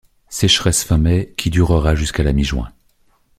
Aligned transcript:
Sécheresse 0.29 0.83
fin 0.83 0.97
mai, 0.97 1.31
qui 1.37 1.51
durera 1.51 1.93
jusqu'à 1.93 2.23
la 2.23 2.33
mi-juin. 2.33 2.71